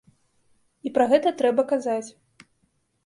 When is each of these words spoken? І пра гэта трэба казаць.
І 0.89 0.93
пра 0.95 1.05
гэта 1.13 1.35
трэба 1.43 1.67
казаць. 1.73 2.09